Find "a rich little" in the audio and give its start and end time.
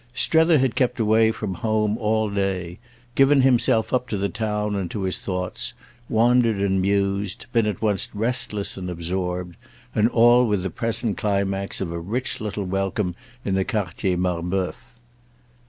11.91-12.63